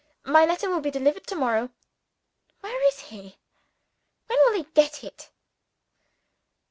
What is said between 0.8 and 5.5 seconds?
be delivered to morrow. Where is he? when will he get it?